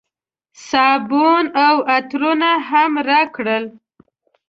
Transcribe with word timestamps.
صابون 0.67 1.45
او 1.65 1.75
عطرونه 1.95 2.51
هم 2.69 2.91
راکړل. 3.09 3.65